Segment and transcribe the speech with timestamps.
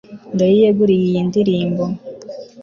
[0.35, 1.83] Ndayiyeguriye iyi ndirimbo